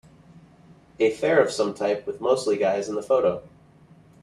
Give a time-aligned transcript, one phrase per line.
[0.99, 3.47] A fair of some type with mostly guys in the photo.